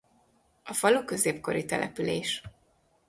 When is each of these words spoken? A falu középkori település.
A 0.63 0.73
falu 0.73 1.05
középkori 1.05 1.65
település. 1.65 2.43